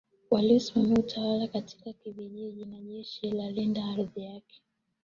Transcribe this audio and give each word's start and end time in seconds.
Waliosimamia 0.31 0.99
utawala 0.99 1.47
katika 1.47 1.91
vijiji 2.05 2.65
na 2.65 2.79
jeshi 2.79 3.29
la 3.31 3.43
kulinda 3.43 3.85
ardhi 3.85 4.21
yake 4.21 4.61